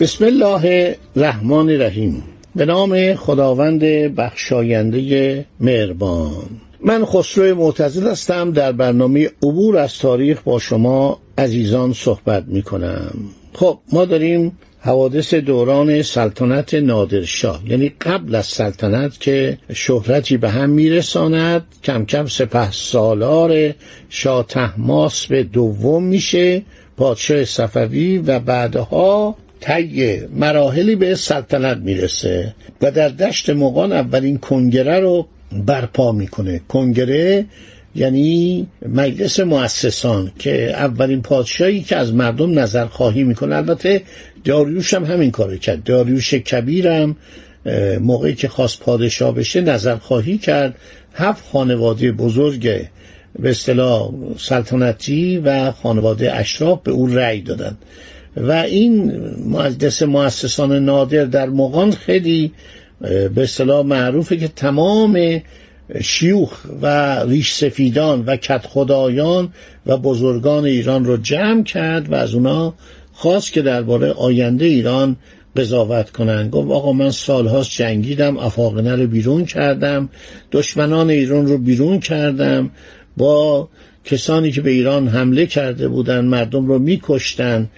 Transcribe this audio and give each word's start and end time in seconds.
بسم 0.00 0.24
الله 0.24 0.96
الرحمن 1.16 1.70
الرحیم. 1.70 2.22
به 2.56 2.64
نام 2.64 3.14
خداوند 3.14 3.80
بخشاینده 4.16 5.44
مهربان. 5.60 6.32
من 6.84 7.04
خسرو 7.04 7.54
معتزد 7.54 8.06
هستم. 8.06 8.52
در 8.52 8.72
برنامه 8.72 9.30
عبور 9.42 9.76
از 9.76 9.98
تاریخ 9.98 10.42
با 10.42 10.58
شما 10.58 11.18
عزیزان 11.38 11.92
صحبت 11.92 12.44
می 12.46 12.62
کنم 12.62 13.14
خب 13.54 13.78
ما 13.92 14.04
داریم 14.04 14.58
حوادث 14.80 15.34
دوران 15.34 16.02
سلطنت 16.02 16.74
نادرشاه. 16.74 17.62
یعنی 17.66 17.92
قبل 18.00 18.34
از 18.34 18.46
سلطنت 18.46 19.20
که 19.20 19.58
شهرتی 19.72 20.36
به 20.36 20.50
هم 20.50 20.70
میرساند 20.70 21.66
کم 21.84 22.04
کم 22.04 22.26
سپه 22.26 22.72
سالار 22.72 23.74
شاه 24.08 24.46
تحماس 24.46 25.26
به 25.26 25.42
دوم 25.42 26.04
میشه 26.04 26.62
پادشاه 26.96 27.44
صفوی 27.44 28.18
و 28.18 28.40
بعدها 28.40 29.36
طی 29.60 30.20
مراحلی 30.36 30.96
به 30.96 31.14
سلطنت 31.14 31.76
می‌رسه 31.76 32.54
و 32.82 32.90
در 32.90 33.08
دشت 33.08 33.50
مقان 33.50 33.92
اولین 33.92 34.38
کنگره 34.38 35.00
رو 35.00 35.26
برپا 35.66 36.12
می‌کنه. 36.12 36.60
کنگره 36.68 37.44
یعنی 37.94 38.66
مجلس 38.88 39.40
مؤسسان 39.40 40.32
که 40.38 40.70
اولین 40.70 41.22
پادشاهی 41.22 41.80
که 41.80 41.96
از 41.96 42.14
مردم 42.14 42.58
نظر 42.58 42.86
خواهی 42.86 43.24
می‌کنه. 43.24 43.56
البته 43.56 44.02
داریوش 44.44 44.94
هم 44.94 45.04
همین 45.04 45.30
کارو 45.30 45.56
کرد. 45.56 45.84
داریوش 45.84 46.34
کبیرم 46.34 47.16
موقعی 48.00 48.34
که 48.34 48.48
خواست 48.48 48.80
پادشاه 48.80 49.34
بشه 49.34 49.60
نظر 49.60 49.96
خواهی 49.96 50.38
کرد. 50.38 50.74
هفت 51.14 51.44
خانواده 51.52 52.12
بزرگ 52.12 52.88
به 53.38 53.50
اصطلاح 53.50 54.10
سلطنتی 54.38 55.38
و 55.38 55.72
خانواده 55.72 56.34
اشراف 56.34 56.82
به 56.82 56.90
او 56.90 57.06
رأی 57.06 57.40
دادند 57.40 57.78
و 58.40 58.52
این 58.52 59.20
مجلس 59.50 60.02
مؤسسان 60.02 60.84
نادر 60.84 61.24
در 61.24 61.48
مغان 61.48 61.90
خیلی 61.90 62.52
به 63.00 63.42
اصطلاح 63.42 63.86
معروفه 63.86 64.36
که 64.36 64.48
تمام 64.48 65.40
شیوخ 66.02 66.64
و 66.82 67.18
ریش 67.24 67.54
سفیدان 67.54 68.24
و 68.26 68.36
کت 68.36 68.66
خدایان 68.66 69.52
و 69.86 69.96
بزرگان 69.96 70.64
ایران 70.64 71.04
رو 71.04 71.16
جمع 71.16 71.62
کرد 71.62 72.12
و 72.12 72.14
از 72.14 72.34
اونا 72.34 72.74
خواست 73.12 73.52
که 73.52 73.62
درباره 73.62 74.10
آینده 74.10 74.64
ایران 74.64 75.16
قضاوت 75.56 76.10
کنن. 76.10 76.50
گفت 76.50 76.70
آقا 76.70 76.92
من 76.92 77.10
سالهاست 77.10 77.70
جنگیدم 77.70 78.38
افاقنه 78.38 78.96
رو 78.96 79.06
بیرون 79.06 79.44
کردم 79.44 80.08
دشمنان 80.52 81.10
ایران 81.10 81.46
رو 81.46 81.58
بیرون 81.58 82.00
کردم. 82.00 82.70
با 83.16 83.68
کسانی 84.04 84.52
که 84.52 84.60
به 84.60 84.70
ایران 84.70 85.08
حمله 85.08 85.46
کرده 85.46 85.88
بودن 85.88 86.24
مردم 86.24 86.66
رو 86.66 86.78
میکشتن. 86.78 87.68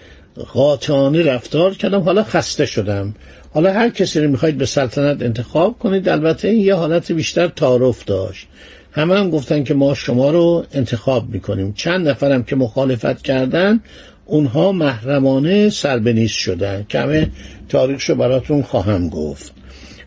قاطعانه 0.52 1.22
رفتار 1.22 1.74
کردم. 1.74 2.00
حالا 2.00 2.22
خسته 2.22 2.66
شدم. 2.66 3.14
حالا 3.54 3.72
هر 3.72 3.88
کسی 3.88 4.20
رو 4.20 4.30
می‌خواید 4.30 4.58
به 4.58 4.66
سلطنت 4.66 5.22
انتخاب 5.22 5.78
کنید. 5.78 6.08
البته 6.08 6.48
این 6.48 6.60
یه 6.60 6.74
حالت 6.74 7.12
بیشتر 7.12 7.48
تعارف 7.48 8.04
داشت. 8.04 8.46
همه 8.92 9.18
هم 9.18 9.30
گفتن 9.30 9.64
که 9.64 9.74
ما 9.74 9.94
شما 9.94 10.30
رو 10.30 10.64
انتخاب 10.72 11.28
می‌کنیم. 11.28 11.72
چند 11.72 12.08
نفرم 12.08 12.42
که 12.42 12.56
مخالفت 12.56 13.22
کردن 13.22 13.80
اونها 14.26 14.72
محرمانه 14.72 15.70
سربنیز 15.70 16.30
شدن. 16.30 16.86
که 16.88 16.98
همه 16.98 17.30
تاریخشو 17.68 18.14
براتون 18.14 18.62
خواهم 18.62 19.08
گفت. 19.08 19.52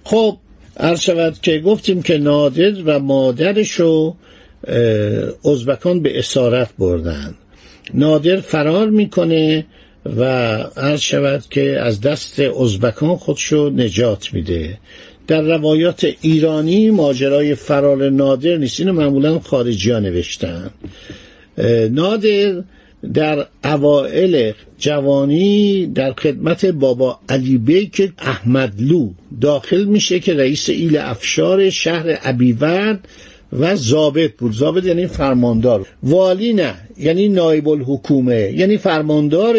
خب 0.03 0.37
عرض 0.77 0.99
شود 0.99 1.41
که 1.41 1.59
گفتیم 1.59 2.01
که 2.01 2.17
نادر 2.17 2.73
و 2.85 2.99
مادرشو 2.99 4.15
ازبکان 5.45 6.01
به 6.01 6.19
اسارت 6.19 6.69
بردن. 6.79 7.33
نادر 7.93 8.37
فرار 8.37 8.89
می‌کنه. 8.89 9.65
و 10.05 10.23
عرض 10.77 10.99
شود 10.99 11.43
که 11.49 11.79
از 11.79 12.01
دست 12.01 12.39
ازبکان 12.39 13.15
خودشو 13.15 13.69
نجات 13.69 14.33
میده. 14.33 14.77
در 15.27 15.41
روایات 15.41 16.07
ایرانی 16.21 16.89
ماجرای 16.89 17.55
فرار 17.55 18.09
نادر 18.09 18.57
نیست 18.57 18.79
اینو 18.79 18.93
معمولا 18.93 19.39
خارجی 19.39 19.91
ها 19.91 19.99
نوشتن 19.99 20.69
نادر 21.91 22.63
در 23.13 23.45
اوائل 23.63 24.51
جوانی 24.77 25.87
در 25.87 26.13
خدمت 26.13 26.65
بابا 26.65 27.19
علی 27.29 27.57
بیک 27.57 28.11
احمدلو 28.19 29.09
داخل 29.41 29.83
میشه 29.83 30.19
که 30.19 30.33
رئیس 30.33 30.69
ایل 30.69 30.97
افشار 30.97 31.69
شهر 31.69 32.09
عبیورد 32.09 33.07
و 33.59 33.75
ضابط 33.75 34.31
بود. 34.37 34.51
ضابط 34.51 34.85
یعنی 34.85 35.07
فرماندار. 35.07 35.87
والی 36.03 36.53
نه 36.53 36.73
یعنی 36.97 37.29
نایب 37.29 37.67
الحکومه. 37.67 38.51
یعنی 38.55 38.77
فرماندار 38.77 39.55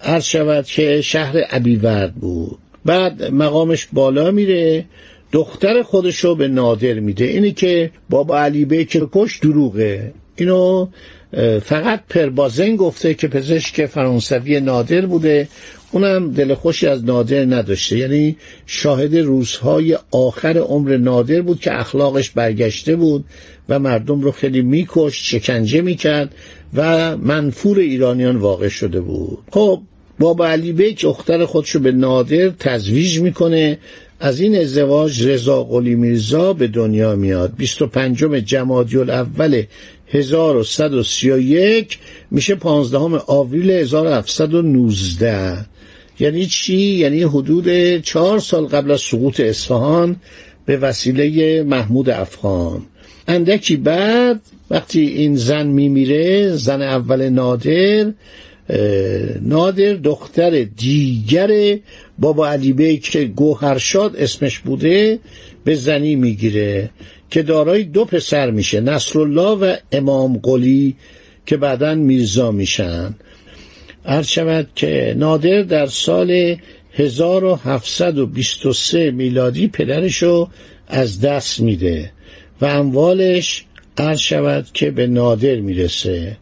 عرض 0.00 0.24
شود 0.24 0.64
که 0.64 1.00
شهر 1.00 1.38
عبیورد 1.38 2.14
بود. 2.14 2.58
بعد 2.84 3.24
مقامش 3.24 3.88
بالا 3.92 4.30
میره 4.30 4.84
دختر 5.32 5.82
خودشو 5.82 6.34
به 6.34 6.48
نادر 6.48 7.00
میده. 7.00 7.24
اینی 7.24 7.52
که 7.52 7.90
بابا 8.10 8.38
علی 8.38 8.64
بیک 8.64 9.02
کش 9.12 9.38
دروغه. 9.38 10.12
اینو 10.36 10.88
فقط 11.62 12.00
پربازن 12.08 12.76
گفته 12.76 13.14
که 13.14 13.28
پزشک 13.28 13.86
فرانسوی 13.86 14.60
نادر 14.60 15.06
بوده. 15.06 15.48
اونم 15.92 16.32
دل 16.32 16.54
خوشی 16.54 16.86
از 16.86 17.04
نادر 17.04 17.44
نداشته. 17.44 17.98
یعنی 17.98 18.36
شاهد 18.66 19.16
روزهای 19.16 19.98
آخر 20.10 20.58
عمر 20.58 20.96
نادر 20.96 21.42
بود 21.42 21.60
که 21.60 21.80
اخلاقش 21.80 22.30
برگشته 22.30 22.96
بود 22.96 23.24
و 23.68 23.78
مردم 23.78 24.20
رو 24.20 24.32
خیلی 24.32 24.62
میکشت 24.62 25.24
شکنجه 25.24 25.80
می‌کرد 25.80 26.34
و 26.74 27.16
منفور 27.16 27.78
ایرانیان 27.78 28.36
واقع 28.36 28.68
شده 28.68 29.00
بود. 29.00 29.38
خب 29.50 29.80
بابا 30.18 30.48
علی 30.48 30.72
بیک 30.72 31.04
اختر 31.04 31.44
خودشو 31.44 31.78
به 31.78 31.92
نادر 31.92 32.48
تزویج 32.48 33.20
می‌کنه. 33.20 33.78
از 34.22 34.40
این 34.40 34.56
ازدواج 34.58 35.26
رضا 35.26 35.64
قلی 35.64 35.94
میرزا 35.94 36.52
به 36.52 36.66
دنیا 36.66 37.16
میاد. 37.16 37.56
25 37.56 38.18
جمادی 38.24 38.96
الاول 38.98 39.62
1131 40.08 41.98
میشه 42.30 42.54
15 42.54 42.98
آوریل 43.26 43.70
1719 43.70 45.66
یعنی 46.20 46.46
چی؟ 46.46 46.76
یعنی 46.76 47.22
حدود 47.22 47.96
چهار 47.98 48.38
سال 48.38 48.66
قبل 48.66 48.90
از 48.90 49.00
سقوط 49.00 49.40
اصفهان 49.40 50.16
به 50.66 50.76
وسیله 50.76 51.62
محمود 51.62 52.10
افغان 52.10 52.82
اندکی 53.28 53.76
بعد 53.76 54.40
وقتی 54.70 55.00
این 55.00 55.36
زن 55.36 55.66
میمیره 55.66 56.50
زن 56.56 56.82
اول 56.82 57.28
نادر 57.28 58.12
نادر 59.42 59.94
دختر 59.94 60.62
دیگر 60.62 61.78
بابا 62.18 62.48
علی 62.48 62.72
بیک 62.72 63.10
که 63.10 63.24
گوهرشاد 63.24 64.16
اسمش 64.16 64.58
بوده 64.58 65.18
به 65.64 65.74
زنی 65.74 66.16
می‌گیره 66.16 66.90
که 67.30 67.42
دارای 67.42 67.82
دو 67.82 68.04
پسر 68.04 68.50
میشه 68.50 68.80
نصرالله 68.80 69.50
و 69.50 69.76
امام 69.92 70.38
قلی 70.42 70.96
که 71.46 71.56
بعدا 71.56 71.94
میرزا 71.94 72.50
میشن 72.50 73.14
عرض 74.06 74.26
شود 74.26 74.68
که 74.74 75.14
نادر 75.18 75.62
در 75.62 75.86
سال 75.86 76.56
1723 76.94 79.10
میلادی 79.10 79.68
پدرشو 79.68 80.48
از 80.88 81.20
دست 81.20 81.60
میده 81.60 82.12
و 82.60 82.66
اموالش 82.66 83.64
عرض 83.98 84.18
شود 84.18 84.66
که 84.74 84.90
به 84.90 85.06
نادر 85.06 85.56
می‌رسه. 85.56 86.36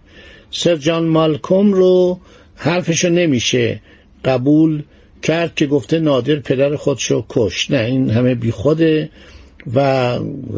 سر 0.51 0.77
جان 0.77 1.07
مالکوم 1.07 1.73
رو 1.73 2.21
حرفشو 2.55 3.09
نمیشه 3.09 3.81
قبول 4.25 4.83
کرد 5.23 5.55
که 5.55 5.67
گفته 5.67 5.99
نادر 5.99 6.37
پدر 6.37 6.77
خودشو 6.77 7.25
کش 7.29 7.71
نه 7.71 7.79
این 7.79 8.11
همه 8.11 8.35
بیخوده 8.35 9.11
و 9.75 9.81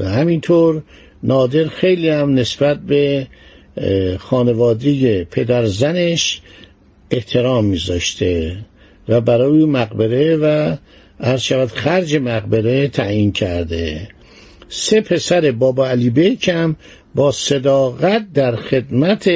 همینطور 0.05 0.83
نادر 1.23 1.67
خیلی 1.67 2.09
هم 2.09 2.35
نسبت 2.35 2.79
به 2.79 3.27
خانواده 4.19 5.25
پدر 5.25 5.67
زنش 5.67 6.41
احترام 7.11 7.65
میذاشته 7.65 8.57
و 9.09 9.21
برای 9.21 9.65
مقبره 9.65 10.37
و 10.37 10.77
هر 11.21 11.37
شود 11.37 11.69
خرج 11.69 12.17
مقبره 12.17 12.89
تعیین 12.89 13.33
کرده. 13.33 14.09
سه 14.69 15.01
پسر 15.01 15.51
بابا 15.51 15.89
علی 15.89 16.11
بیکم 16.11 16.77
با 17.15 17.33
صداقت 17.33 18.33
در 18.35 18.57
خدمت 18.57 19.31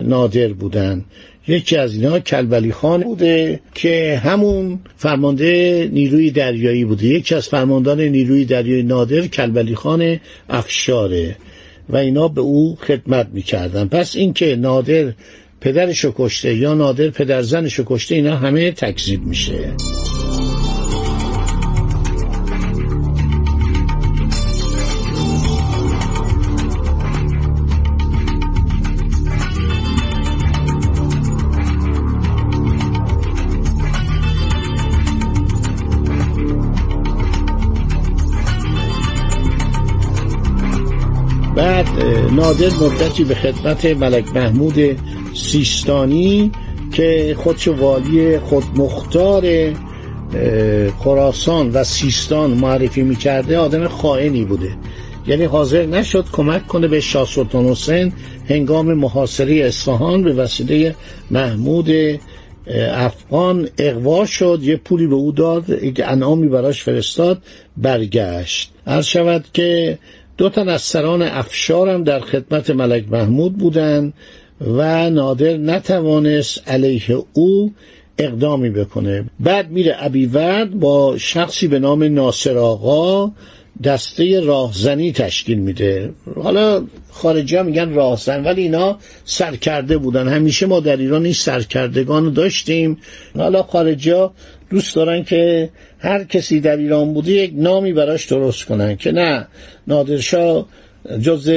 نادر 0.00 0.48
بودن 0.48 1.04
یکی 1.48 1.76
از 1.76 1.94
اینها 1.94 2.20
کلبلی 2.20 2.72
خان 2.72 3.02
بوده 3.02 3.60
که 3.74 4.20
همون 4.24 4.80
فرمانده 4.96 5.88
نیروی 5.92 6.30
دریایی 6.30 6.84
بوده. 6.84 7.06
یکی 7.06 7.34
از 7.34 7.48
فرماندان 7.48 8.00
نیروی 8.00 8.44
دریایی 8.44 8.82
نادر 8.82 9.26
کلبلی 9.26 9.74
خان 9.74 10.20
افشاره 10.48 11.36
و 11.88 11.96
اینا 11.96 12.28
به 12.28 12.40
او 12.40 12.76
خدمت 12.76 13.28
می‌کردن 13.32 13.88
پس 13.88 14.16
اینکه 14.16 14.56
نادر 14.56 15.12
پدرشو 15.60 16.12
کشته 16.16 16.54
یا 16.54 16.74
نادر 16.74 17.10
پدر 17.10 17.42
زنشو 17.42 17.84
کشته 17.86 18.14
اینا 18.14 18.36
همه 18.36 18.72
تکذیب 18.72 19.26
میشه. 19.26 19.72
بعد 41.56 41.88
نادر 42.32 42.70
مدتی 42.80 43.24
به 43.24 43.34
خدمت 43.34 43.84
ملک 43.84 44.36
محمود 44.36 44.98
سیستانی 45.36 46.52
که 46.92 47.36
خودش 47.38 47.68
والی 47.68 48.38
خودمختار 48.38 49.72
خراسان 50.98 51.70
و 51.70 51.84
سیستان 51.84 52.50
معرفی 52.50 53.02
می‌کرده 53.02 53.58
آدم 53.58 53.88
خائنی 53.88 54.44
بوده. 54.44 54.76
یعنی 55.26 55.44
حاضر 55.44 55.86
نشد 55.86 56.24
کمک 56.32 56.66
کنه 56.66 56.88
به 56.88 57.00
شاه 57.00 57.26
سلطان 57.26 57.64
حسین 57.64 58.12
هنگام 58.48 58.94
محاصره 58.94 59.54
اصفهان 59.54 60.22
به 60.22 60.32
وسیله 60.32 60.94
محمود 61.30 61.90
افغان 62.92 63.68
اقوا 63.78 64.26
شد. 64.26 64.58
یه 64.62 64.76
پولی 64.76 65.06
به 65.06 65.14
او 65.14 65.32
داد 65.32 65.68
یک 65.68 66.02
انعامی 66.04 66.48
براش 66.48 66.82
فرستاد 66.82 67.42
برگشت. 67.76 68.70
عرض 68.86 69.04
شود 69.06 69.44
که 69.52 69.98
دو 70.36 70.48
تن 70.48 70.68
از 70.68 70.82
سران 70.82 71.22
افشارم 71.22 72.04
در 72.04 72.20
خدمت 72.20 72.70
ملک 72.70 73.04
محمود 73.10 73.58
بودند 73.58 74.14
و 74.60 75.10
نادر 75.10 75.56
نتوانست 75.56 76.68
علیه 76.68 77.24
او 77.32 77.74
اقدامی 78.18 78.70
بکنه. 78.70 79.24
بعد 79.40 79.70
میره 79.70 79.96
ابیورد 79.98 80.70
با 80.70 81.18
شخصی 81.18 81.68
به 81.68 81.78
نام 81.78 82.02
ناصر 82.04 82.58
آقا 82.58 83.32
دسته 83.84 84.40
راهزنی 84.40 85.12
تشکیل 85.12 85.58
میده. 85.58 86.10
حالا 86.42 86.84
خارجی 87.10 87.56
ها 87.56 87.62
میگن 87.62 87.94
راهزن 87.94 88.44
ولی 88.44 88.62
اینا 88.62 88.98
سرکرده 89.24 89.98
بودن. 89.98 90.28
همیشه 90.28 90.66
ما 90.66 90.80
در 90.80 90.96
ایران 90.96 91.24
این 91.24 91.32
سرکردگان 91.32 92.24
رو 92.24 92.30
داشتیم. 92.30 92.98
حالا 93.36 93.62
خارجی 93.62 94.10
ها 94.10 94.34
دوست 94.70 94.96
دارن 94.96 95.24
که 95.24 95.70
هر 95.98 96.24
کسی 96.24 96.60
در 96.60 96.76
ایران 96.76 97.14
بوده 97.14 97.32
یک 97.32 97.52
نامی 97.54 97.92
براش 97.92 98.26
درست 98.26 98.64
کنن. 98.64 98.96
که 98.96 99.12
نه 99.12 99.46
نادرشاه 99.86 100.66
جز 101.22 101.50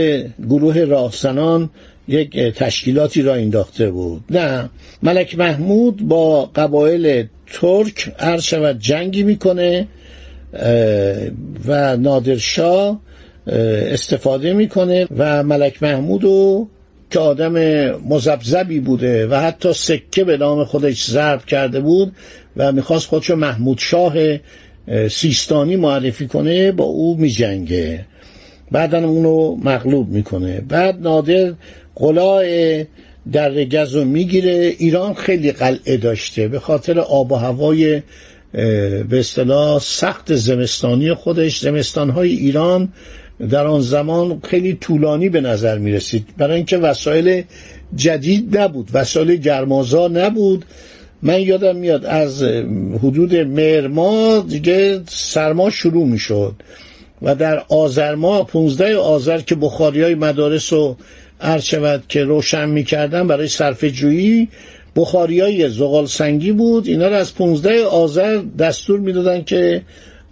گروه 0.50 0.84
راهزنان 0.84 1.70
یک 2.10 2.38
تشکیلاتی 2.38 3.22
را 3.22 3.34
انداخته 3.34 3.92
بود. 3.92 4.24
نه. 4.30 4.70
ملک 5.04 5.38
محمود 5.38 6.08
با 6.08 6.46
قبایل 6.46 7.28
ترک 7.54 8.14
عرض 8.20 8.44
شود 8.44 8.80
جنگی 8.80 9.24
می‌کنه 9.24 9.88
و 11.66 11.98
نادرشاه 11.98 13.02
استفاده 13.48 14.54
می‌کنه 14.54 15.08
و 15.18 15.44
ملک 15.44 15.84
محمود 15.84 16.22
که 17.12 17.20
آدم 17.20 17.54
مزبزبی 18.10 18.80
بوده 18.80 19.28
و 19.28 19.36
حتی 19.36 19.74
سکه 19.74 20.24
به 20.24 20.38
نام 20.38 20.64
خودش 20.64 21.06
ضرب 21.06 21.46
کرده 21.46 21.80
بود 21.80 22.12
و 22.58 22.72
می‌خواست 22.72 23.08
خودشو 23.08 23.36
محمود 23.36 23.78
شاه 23.78 24.14
سیستانی 25.10 25.76
معرفی 25.76 26.28
کنه 26.28 26.72
با 26.72 26.84
او 26.84 27.18
میجنگه. 27.18 28.06
بعدا 28.72 29.08
اونو 29.08 29.56
مغلوب 29.56 30.10
می‌کنه. 30.10 30.62
بعد 30.62 31.02
نادر 31.02 31.54
قلاع 32.00 32.44
در 33.32 33.64
گز 33.64 33.96
رو 33.96 34.06
می‌گیره. 34.06 34.74
ایران 34.78 35.14
خیلی 35.14 35.52
قلعه 35.52 35.98
داشته. 35.98 36.48
به 36.48 36.60
خاطر 36.60 37.00
آب 37.00 37.32
و 37.32 37.36
هوای 37.36 38.02
به 39.10 39.20
اصطلاح 39.20 39.80
سخت 39.80 40.36
زمستانی 40.36 41.14
خودش. 41.14 41.60
زمستانهای 41.60 42.30
ایران 42.30 42.90
در 43.50 43.68
آن 43.68 43.82
زمان 43.82 44.42
خیلی 44.44 44.74
طولانی 44.74 45.30
به 45.30 45.42
نظر 45.42 45.78
می 45.78 45.92
رسید 45.92 46.28
برای 46.38 46.56
اینکه 46.56 46.78
وسایل 46.78 47.44
جدید 47.96 48.58
نبود. 48.58 48.90
وسایل 48.94 49.36
گرمازا 49.36 50.08
نبود. 50.08 50.66
من 51.22 51.42
یادم 51.42 51.76
میاد 51.76 52.06
از 52.06 52.44
حدود 53.04 53.36
مرما 53.36 54.46
دیگه 54.48 55.02
سرما 55.08 55.70
شروع 55.70 56.08
می 56.08 56.20
شد 56.20 56.54
و 57.22 57.36
در 57.36 57.64
آذر 57.70 58.16
ماه 58.16 58.48
15 58.48 58.98
آذر 58.98 59.40
که 59.40 59.56
بخاری 59.56 60.02
های 60.02 60.16
مدارس 60.16 60.74
رو 60.74 60.98
عرض 61.42 61.64
شود 61.64 62.04
که 62.10 62.24
روشن 62.24 62.70
می‌کردن 62.70 63.28
برای 63.28 63.48
صرف 63.48 63.84
جویی 63.84 64.48
بخاری 64.96 65.40
های 65.40 65.70
زغال 65.70 66.06
سنگی 66.06 66.52
بود. 66.52 66.88
اینا 66.88 67.08
رو 67.08 67.16
از 67.16 67.36
15 67.36 67.86
آذر 67.86 68.42
دستور 68.60 69.00
می‌دادن 69.00 69.44
که 69.44 69.82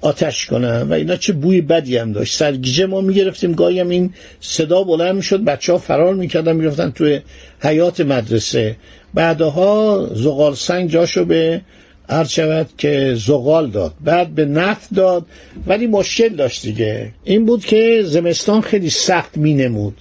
آتش 0.02 0.46
کنن 0.46 0.82
و 0.82 0.94
اینا 0.94 1.16
چه 1.16 1.34
بوی 1.34 1.62
بدی 1.62 1.98
هم 1.98 2.12
داشت. 2.12 2.38
سرگیجه 2.38 2.86
ما 2.86 3.02
می‌گرفتیم 3.02 3.52
گاهی 3.54 3.80
هم 3.80 3.90
این 3.90 4.14
صدا 4.42 4.84
بلند 4.84 5.16
می‌شد 5.16 5.44
بچه 5.44 5.72
ها 5.72 5.78
فرار 5.78 6.14
می‌کردن 6.14 6.56
می‌رفتن 6.56 6.92
توی 6.92 7.20
حیات 7.60 8.02
مدرسه. 8.02 8.76
بعدها 9.14 10.10
زغال 10.14 10.56
سنگ 10.56 10.90
جاشو 10.90 11.26
به 11.26 11.62
عرض 12.10 12.30
شود 12.30 12.70
که 12.78 13.14
زغال 13.16 13.70
داد. 13.70 13.94
بعد 14.04 14.36
به 14.36 14.46
نفت 14.46 14.90
داد 14.96 15.26
ولی 15.68 15.88
مشکل 15.88 16.30
داشت 16.30 16.62
دیگه. 16.62 17.12
این 17.24 17.46
بود 17.46 17.66
که 17.66 18.02
زمستان 18.06 18.62
خیلی 18.62 18.90
سخت 18.90 19.38
مینمود. 19.38 19.98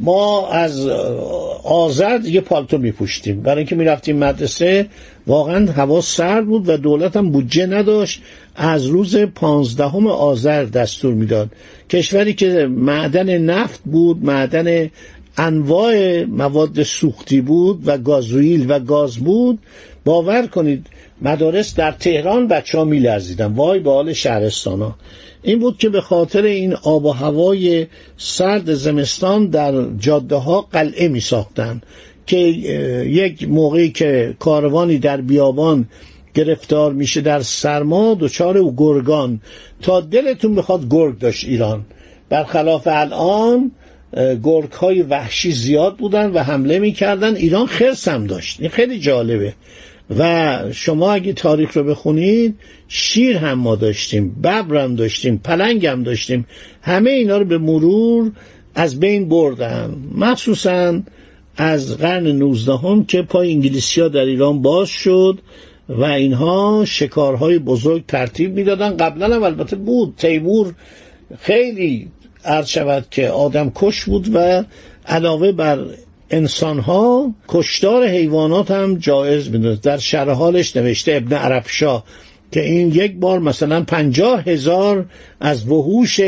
ما 0.00 0.48
از 0.48 0.88
آذر 1.64 2.18
دیگه 2.18 2.40
پالتو 2.40 2.78
میپوشتیم. 2.78 3.40
برای 3.40 3.58
اینکه 3.58 3.76
می‌رفتیم 3.76 4.16
مدرسه 4.16 4.86
واقعا 5.26 5.72
هوا 5.72 6.00
سرد 6.00 6.46
بود 6.46 6.68
و 6.68 6.76
دولت 6.76 7.16
هم 7.16 7.30
بودجه 7.30 7.66
نداشت. 7.66 8.22
از 8.56 8.86
روز 8.86 9.16
پانزدهم 9.16 10.06
آذر 10.06 10.64
دستور 10.64 11.14
می‌داد. 11.14 11.48
کشوری 11.90 12.34
که 12.34 12.66
معدن 12.66 13.38
نفت 13.38 13.80
بود 13.84 14.24
معدن 14.24 14.90
انواع 15.36 16.24
مواد 16.24 16.82
سوختی 16.82 17.40
بود 17.40 17.82
و 17.86 17.98
گازوئیل 17.98 18.66
و 18.68 18.78
گاز 18.78 19.16
بود. 19.16 19.58
باور 20.04 20.46
کنید 20.46 20.86
مدارس 21.22 21.74
در 21.74 21.92
تهران 21.92 22.48
بچه 22.48 22.78
ها 22.78 22.84
می 22.84 22.98
لرزیدن 22.98 23.46
وای 23.46 23.80
به 23.80 23.90
حال 23.90 24.12
شهرستان 24.12 24.82
ها 24.82 24.96
این 25.42 25.58
بود 25.58 25.78
که 25.78 25.88
به 25.88 26.00
خاطر 26.00 26.42
این 26.42 26.74
آب 26.74 27.04
و 27.04 27.12
هوای 27.12 27.86
سرد 28.16 28.74
زمستان 28.74 29.46
در 29.46 29.84
جاده 29.98 30.36
ها 30.36 30.60
قلعه 30.60 31.08
می 31.08 31.20
ساختن 31.20 31.80
که 32.26 32.36
یک 32.36 33.48
موقعی 33.48 33.90
که 33.90 34.36
کاروانی 34.38 34.98
در 34.98 35.20
بیابان 35.20 35.88
گرفتار 36.34 36.92
میشه 36.92 37.20
در 37.20 37.40
سرما 37.40 38.16
دچار 38.20 38.58
او 38.58 38.74
گرگان. 38.76 39.40
تا 39.82 40.00
دلتون 40.00 40.54
بخواد 40.54 40.88
گرگ 40.90 41.18
داشت 41.18 41.44
ایران. 41.44 41.84
برخلاف 42.28 42.86
الان 42.90 43.72
گرگ 44.16 44.72
های 44.72 45.02
وحشی 45.02 45.52
زیاد 45.52 45.96
بودن 45.96 46.30
و 46.30 46.38
حمله 46.38 46.78
می‌کردن. 46.78 47.36
ایران 47.36 47.66
خرس 47.66 48.08
هم 48.08 48.26
داشت. 48.26 48.60
این 48.60 48.70
خیلی 48.70 48.98
جالبه. 48.98 49.54
و 50.18 50.58
شما 50.72 51.12
اگه 51.12 51.32
تاریخ 51.32 51.76
رو 51.76 51.84
بخونید 51.84 52.54
شیر 52.88 53.36
هم 53.36 53.58
ما 53.58 53.76
داشتیم 53.76 54.30
ببر 54.42 54.84
هم 54.84 54.94
داشتیم 54.94 55.40
پلنگ 55.44 55.86
هم 55.86 56.02
داشتیم. 56.02 56.46
همه 56.82 57.10
اینا 57.10 57.38
رو 57.38 57.44
به 57.44 57.58
مرور 57.58 58.32
از 58.74 59.00
بین 59.00 59.28
بردن. 59.28 59.96
مخصوصا 60.14 61.02
از 61.56 61.98
قرن 61.98 62.26
نوزدهم 62.26 63.04
که 63.04 63.22
پای 63.22 63.52
انگلیسی 63.52 64.00
ها 64.00 64.08
در 64.08 64.24
ایران 64.24 64.62
باز 64.62 64.88
شد 64.88 65.38
و 65.88 66.04
اینها 66.04 66.84
شکارهای 66.86 67.58
بزرگ 67.58 68.06
ترتیب 68.06 68.54
می‌دادن. 68.54 68.96
قبلا 68.96 69.36
هم 69.36 69.42
البته 69.42 69.76
بود. 69.76 70.14
تیمور 70.16 70.74
خیلی 71.40 72.08
عرض 72.44 72.68
شود 72.68 73.06
که 73.10 73.28
آدم 73.28 73.72
کش 73.74 74.04
بود 74.04 74.30
و 74.34 74.64
علاوه 75.06 75.52
بر 75.52 75.78
انسان 76.30 76.78
ها 76.78 77.34
کشتار 77.48 78.06
حیوانات 78.06 78.70
هم 78.70 78.98
جایز 78.98 79.50
می‌دونست. 79.50 79.82
در 79.82 79.98
شرح 79.98 80.30
حالش 80.30 80.76
نوشته 80.76 81.12
ابن 81.12 81.36
عربشا 81.36 82.02
که 82.52 82.64
این 82.64 82.88
یک 82.88 83.16
بار 83.16 83.38
مثلا 83.38 83.82
پنجاه 83.82 84.42
هزار 84.42 85.06
از 85.40 85.68
وحوش 85.68 86.20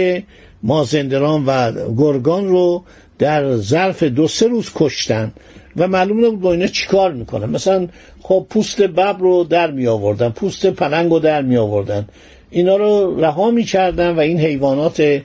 مازندران 0.63 1.45
و 1.47 1.73
گرگان 1.97 2.49
رو 2.49 2.85
در 3.19 3.57
ظرف 3.57 4.03
دو 4.03 4.29
سه 4.29 4.49
روز 4.49 4.71
کشتن 4.75 5.33
و 5.77 5.89
معلوم 5.89 6.25
نبود 6.25 6.41
با 6.41 6.53
اینا 6.53 6.67
چیکار 6.67 7.13
می‌کنن. 7.13 7.51
مثلا 7.51 7.89
خب 8.23 8.47
پوست 8.51 8.83
ببر 8.83 9.13
رو 9.13 9.45
در 9.45 9.71
می 9.71 9.87
آوردن 9.87 10.29
پوست 10.29 10.67
پلنگ 10.67 11.11
رو 11.11 11.19
در 11.19 11.43
می 11.43 11.57
آوردن 11.57 12.09
اینا 12.51 12.77
رو 12.77 13.21
رها 13.21 13.51
می‌کردن 13.51 14.11
و 14.11 14.21
این 14.21 14.41
حیوانات 14.41 15.21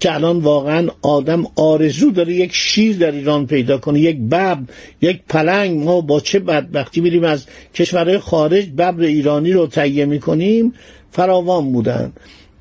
که 0.00 0.14
الان 0.14 0.38
واقعا 0.38 0.88
آدم 1.02 1.44
آرزو 1.56 2.10
داره 2.10 2.34
یک 2.34 2.54
شیر 2.54 2.96
در 2.96 3.10
ایران 3.10 3.46
پیدا 3.46 3.78
کنه 3.78 4.00
یک 4.00 4.16
ببر 4.16 4.58
یک 5.00 5.20
پلنگ. 5.28 5.84
ما 5.84 6.00
با 6.00 6.20
چه 6.20 6.38
بدبختی 6.38 7.00
میریم؟ 7.00 7.24
از 7.24 7.46
کشورهای 7.74 8.18
خارج 8.18 8.70
ببر 8.70 9.00
ایرانی 9.00 9.52
رو 9.52 9.66
تهیه 9.66 10.04
می‌کنیم 10.04 10.74
فراوان 11.10 11.72
بودن. 11.72 12.12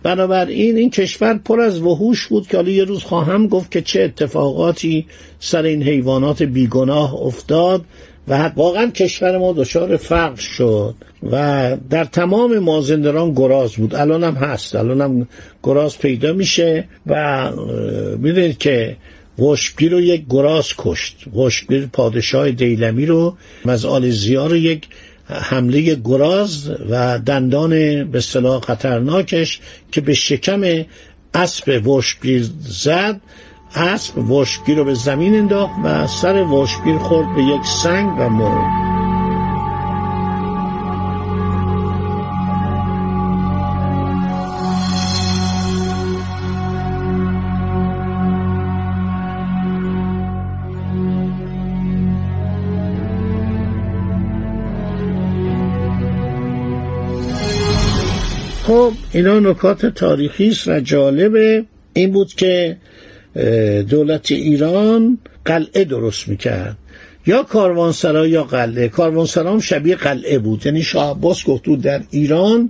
بنابراین 0.03 0.77
این 0.77 0.89
کشور 0.89 1.34
پر 1.34 1.62
از 1.62 1.81
وحوش 1.81 2.27
بود 2.27 2.48
که 2.48 2.58
حالا 2.58 2.70
یه 2.70 2.84
روز 2.84 3.03
خواهم 3.03 3.48
گفت 3.48 3.72
که 3.72 3.81
چه 3.81 4.01
اتفاقاتی 4.01 5.05
سر 5.39 5.63
این 5.63 5.84
حیوانات 5.84 6.43
بیگناه 6.43 7.13
افتاد 7.15 7.86
و 8.27 8.51
واقعا 8.55 8.88
کشور 8.88 9.38
ما 9.38 9.53
دچار 9.53 9.98
فقر 9.98 10.36
شد 10.36 10.96
و 11.31 11.77
در 11.89 12.05
تمام 12.05 12.60
مازندران 12.60 13.34
گراز 13.34 13.74
بود. 13.74 13.96
الان 13.96 14.24
هم 14.24 14.34
هست. 14.34 14.75
الان 14.75 15.01
هم 15.01 15.27
گراز 15.63 15.98
پیدا 15.98 16.34
میشه 16.34 16.88
و 17.08 17.50
می‌دونید 18.17 18.58
که 18.58 18.98
وشگیر 19.39 19.91
رو 19.91 20.01
یک 20.01 20.24
گراز 20.29 20.67
کشت. 20.77 21.15
وشگیر 21.36 21.89
پادشاه 21.93 22.51
دیلمی 22.51 23.05
رو 23.05 23.38
از 23.65 23.86
آل 23.86 24.10
زیار 24.10 24.55
یک 24.55 24.88
حمله 25.31 25.95
گراز 25.95 26.71
و 26.89 27.19
دندان 27.19 28.03
به 28.11 28.21
صلاح 28.21 28.61
خطرناکش 28.61 29.59
که 29.91 30.01
به 30.01 30.13
شکم 30.13 30.85
اسب 31.33 31.88
وشگیر 31.88 32.50
زد. 32.59 33.21
اسب 33.75 34.31
وشگیر 34.31 34.77
رو 34.77 34.83
به 34.83 34.93
زمین 34.93 35.35
انداخت 35.35 35.73
و 35.83 36.07
سر 36.07 36.43
وشگیر 36.43 36.97
خورد 36.97 37.35
به 37.35 37.43
یک 37.43 37.65
سنگ 37.65 38.19
و 38.19 38.29
مرد. 38.29 38.90
خب 58.71 58.93
اینا 59.13 59.39
نکات 59.39 59.85
تاریخی 59.85 60.47
است 60.47 60.67
و 60.67 60.79
جالبه. 60.79 61.65
این 61.93 62.11
بود 62.11 62.33
که 62.33 62.77
دولت 63.89 64.31
ایران 64.31 65.17
قلعه 65.45 65.83
درست 65.83 66.27
می‌کرد. 66.27 66.77
یا 67.27 67.43
کاروانسرا 67.43 68.27
یا 68.27 68.43
قلعه. 68.43 68.87
کاروانسرا 68.87 69.51
هم 69.51 69.59
شبیه 69.59 69.95
قلعه 69.95 70.39
بود. 70.39 70.65
یعنی 70.65 70.81
شاه 70.81 71.11
عباس 71.11 71.43
گفت 71.45 71.69
در 71.81 72.01
ایران 72.11 72.69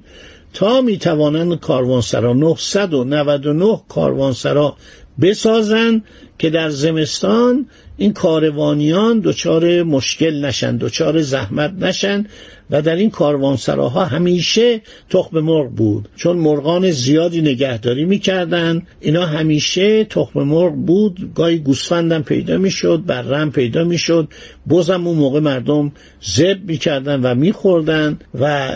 تا 0.54 0.82
می‌توانند 0.82 1.60
کاروانسرا 1.60 2.34
999 2.34 3.82
کاروانسرا 3.90 4.76
بسازن 5.22 6.02
که 6.40 6.50
در 6.50 6.70
زمستان 6.70 7.66
این 8.02 8.14
کاروانیان 8.14 9.20
دچار 9.20 9.84
مشکل 9.84 10.46
نشن 10.46 10.78
دچار 10.78 11.22
زحمت 11.22 11.74
نشن 11.80 12.26
و 12.70 12.82
در 12.82 12.96
این 12.96 13.10
کاروانسراها 13.10 14.06
همیشه 14.06 14.82
تخم 15.10 15.40
مرغ 15.40 15.70
بود. 15.70 16.10
چون 16.16 16.38
مرغان 16.38 16.92
زیادی 16.92 17.42
نگهداری 17.42 18.06
می‌کردن 18.06 18.82
اینا 19.00 19.26
همیشه 19.26 20.04
تخم 20.04 20.44
مرغ 20.44 20.74
بود 20.74 21.32
گاهی 21.36 21.60
گوسفندم 21.60 22.24
پیدا 22.24 22.58
می‌شد 22.58 23.04
برم 23.06 23.52
پیدا 23.52 23.84
می‌شد. 23.84 24.28
بازم 24.66 25.08
اون 25.08 25.18
موقع 25.18 25.40
مردم 25.40 25.92
زب 26.22 26.58
می‌کردن 26.68 27.22
و 27.22 27.36
میخوردن 27.36 28.20
و 28.40 28.72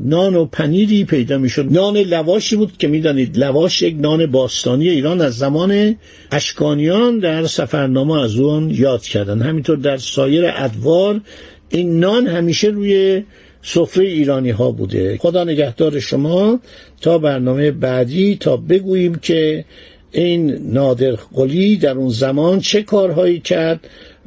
نان 0.00 0.34
و 0.34 0.44
پنیری 0.44 1.04
پیدا 1.04 1.38
می‌شد. 1.38 1.66
نان 1.70 1.96
لواشی 1.96 2.56
بود 2.56 2.76
که 2.78 2.88
می‌دانید 2.88 3.38
لواش 3.38 3.82
یک 3.82 3.96
نان 4.00 4.26
باستانی 4.26 4.88
ایران 4.88 5.20
از 5.20 5.38
زمان 5.38 5.96
اشکانیان 6.32 7.18
در 7.18 7.46
سفرنامه 7.46 8.22
از 8.22 8.38
یاد 8.70 9.02
کردن. 9.02 9.42
همینطور 9.42 9.76
در 9.76 9.96
سایر 9.96 10.44
ادوار 10.56 11.20
این 11.68 12.00
نان 12.00 12.26
همیشه 12.26 12.68
روی 12.68 13.24
سفره 13.62 14.04
ایرانی 14.04 14.50
ها 14.50 14.70
بوده. 14.70 15.18
خدا 15.20 15.44
نگهدار 15.44 16.00
شما. 16.00 16.60
تا 17.00 17.18
برنامه 17.18 17.70
بعدی 17.70 18.36
تا 18.36 18.56
بگوییم 18.56 19.14
که 19.14 19.64
این 20.12 20.72
نادر 20.72 21.12
قلی 21.12 21.76
در 21.76 21.90
اون 21.90 22.08
زمان 22.08 22.60
چه 22.60 22.82
کارهایی 22.82 23.40
کرد 23.40 23.80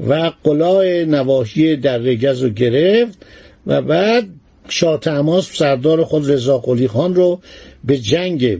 و 0.07 0.31
قلای 0.43 1.05
نواحی 1.05 1.75
در 1.75 1.97
رگز 1.97 2.43
رو 2.43 2.49
گرفت 2.49 3.25
و 3.67 3.81
بعد 3.81 4.27
شاه 4.69 4.99
تماس 4.99 5.51
سردار 5.53 6.03
خود 6.03 6.31
رضا 6.31 6.57
قلی 6.57 6.87
خان 6.87 7.15
رو 7.15 7.39
به 7.83 7.97
جنگ 7.97 8.57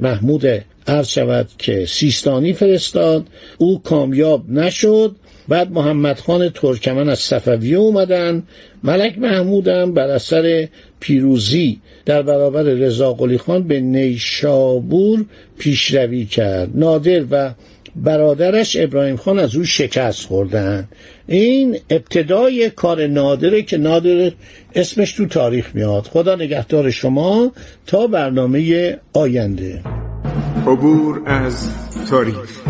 محمود 0.00 0.46
عرض 0.90 1.08
شود 1.08 1.48
که 1.58 1.86
سیستانی 1.86 2.52
فرستاد 2.52 3.26
او 3.58 3.82
کامیاب 3.82 4.50
نشد. 4.50 5.16
بعد 5.48 5.72
محمد 5.72 6.18
خان 6.18 6.48
ترکمن 6.48 7.08
از 7.08 7.18
صفویه 7.18 7.78
اومدن. 7.78 8.42
ملک 8.82 9.18
محمودم 9.18 9.94
بر 9.94 10.08
اثر 10.08 10.68
پیروزی 11.00 11.80
در 12.06 12.22
برابر 12.22 12.62
رضا 12.62 13.12
قلی 13.12 13.38
خان 13.38 13.62
به 13.62 13.80
نیشابور 13.80 15.24
پیشروی 15.58 16.24
کرد. 16.24 16.70
نادر 16.74 17.24
و 17.30 17.54
برادرش 17.96 18.76
ابراهیم 18.76 19.16
خان 19.16 19.38
از 19.38 19.56
او 19.56 19.64
شکست 19.64 20.26
خوردن. 20.26 20.88
این 21.28 21.78
ابتدای 21.90 22.70
کار 22.70 23.06
نادره 23.06 23.62
که 23.62 23.76
نادر 23.76 24.32
اسمش 24.74 25.12
تو 25.12 25.26
تاریخ 25.26 25.74
میاد. 25.74 26.06
خدا 26.06 26.34
نگهدار 26.34 26.90
شما 26.90 27.52
تا 27.86 28.06
برنامه 28.06 28.96
آینده. 29.12 29.99
عبور 30.66 31.22
از 31.26 31.70
تاریخ. 32.10 32.69